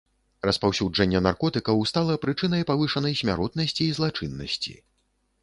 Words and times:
Распаўсюджанне 0.49 1.19
наркотыкаў 1.25 1.83
стала 1.91 2.15
прычынай 2.23 2.65
павышанай 2.73 3.13
смяротнасці 3.21 3.81
і 3.87 3.93
злачыннасці. 4.01 4.73